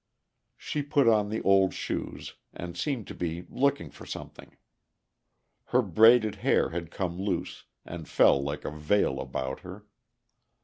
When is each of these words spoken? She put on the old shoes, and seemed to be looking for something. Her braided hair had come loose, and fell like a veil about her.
She 0.57 0.81
put 0.81 1.07
on 1.07 1.29
the 1.29 1.43
old 1.43 1.75
shoes, 1.75 2.33
and 2.55 2.75
seemed 2.75 3.05
to 3.05 3.13
be 3.13 3.45
looking 3.51 3.91
for 3.91 4.07
something. 4.07 4.57
Her 5.65 5.83
braided 5.83 6.37
hair 6.37 6.69
had 6.69 6.89
come 6.89 7.21
loose, 7.21 7.65
and 7.85 8.09
fell 8.09 8.41
like 8.41 8.65
a 8.65 8.71
veil 8.71 9.19
about 9.19 9.59
her. 9.59 9.85